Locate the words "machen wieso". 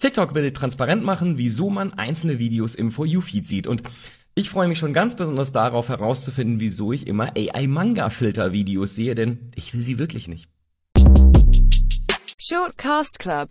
1.02-1.70